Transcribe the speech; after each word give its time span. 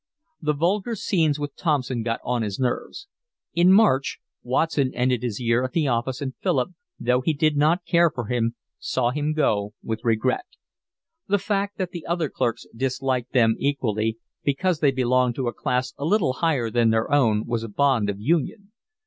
The 0.41 0.53
vulgar 0.53 0.95
scenes 0.95 1.37
with 1.37 1.55
Thompson 1.55 2.01
got 2.01 2.21
on 2.23 2.41
his 2.41 2.59
nerves. 2.59 3.07
In 3.53 3.71
March 3.71 4.17
Watson 4.41 4.91
ended 4.95 5.21
his 5.21 5.39
year 5.39 5.63
at 5.63 5.73
the 5.73 5.87
office 5.87 6.21
and 6.21 6.33
Philip, 6.41 6.71
though 6.99 7.21
he 7.21 7.33
did 7.33 7.55
not 7.55 7.85
care 7.85 8.09
for 8.09 8.25
him, 8.25 8.55
saw 8.79 9.11
him 9.11 9.33
go 9.35 9.75
with 9.83 10.03
regret. 10.03 10.45
The 11.27 11.37
fact 11.37 11.77
that 11.77 11.91
the 11.91 12.07
other 12.07 12.29
clerks 12.29 12.65
disliked 12.75 13.33
them 13.33 13.55
equally, 13.59 14.17
because 14.43 14.79
they 14.79 14.89
belonged 14.89 15.35
to 15.35 15.47
a 15.47 15.53
class 15.53 15.93
a 15.99 16.03
little 16.05 16.33
higher 16.33 16.71
than 16.71 16.89
their 16.89 17.11
own, 17.13 17.45
was 17.45 17.61
a 17.61 17.69
bond 17.69 18.09
of 18.09 18.19
union. 18.19 18.71